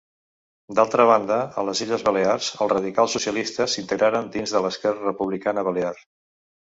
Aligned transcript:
D'altra 0.77 1.03
banda, 1.09 1.35
a 1.61 1.65
les 1.67 1.81
Illes 1.85 2.05
Balears, 2.07 2.47
els 2.65 2.71
radicals 2.73 3.13
socialistes 3.17 3.75
s'integraren 3.77 4.31
dins 4.37 4.55
l'Esquerra 4.65 5.05
Republicana 5.11 5.65
Balear. 5.69 5.93